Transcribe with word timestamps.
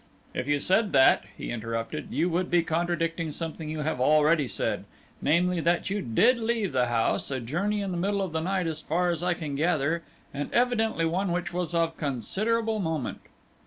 "If 0.33 0.47
you 0.47 0.57
said 0.57 0.93
that," 0.93 1.25
he 1.37 1.51
interrupted, 1.51 2.07
"you 2.09 2.27
would 2.31 2.49
be 2.49 2.63
contradicting 2.63 3.29
something 3.31 3.69
you 3.69 3.81
have 3.81 4.01
already 4.01 4.47
said; 4.47 4.85
namely, 5.21 5.59
that 5.61 5.91
you 5.91 6.01
did 6.01 6.39
leave 6.39 6.71
the 6.71 6.87
house, 6.87 7.29
a 7.29 7.39
journey 7.39 7.81
in 7.81 7.91
the 7.91 7.97
middle 7.97 8.23
of 8.23 8.31
the 8.31 8.41
night 8.41 8.65
as 8.65 8.81
far 8.81 9.11
as 9.11 9.21
I 9.21 9.35
can 9.35 9.53
gather, 9.53 10.01
and 10.33 10.51
evidently 10.55 11.05
one 11.05 11.31
which 11.31 11.53
was 11.53 11.75
of 11.75 11.97
considerable 11.97 12.79
moment." 12.79 13.21